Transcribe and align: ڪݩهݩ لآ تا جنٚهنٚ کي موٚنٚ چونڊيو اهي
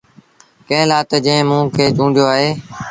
ڪݩهݩ 0.67 0.87
لآ 0.89 0.99
تا 1.09 1.17
جنٚهنٚ 1.25 1.43
کي 1.75 1.83
موٚنٚ 1.95 1.95
چونڊيو 1.95 2.25
اهي 2.33 2.49